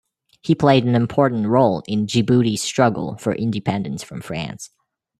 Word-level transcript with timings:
He 0.41 0.55
played 0.55 0.83
an 0.85 0.95
important 0.95 1.45
role 1.47 1.83
in 1.85 2.07
Djibouti's 2.07 2.63
struggle 2.63 3.17
for 3.17 3.35
independence 3.35 4.01
from 4.01 4.19
France. 4.21 4.71